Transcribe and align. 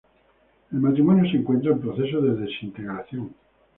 El 0.71 0.79
matrimonio 0.79 1.29
se 1.29 1.37
encuentra 1.37 1.71
en 1.73 1.79
proceso 1.81 2.21
de 2.21 2.33
desintegración. 2.35 3.35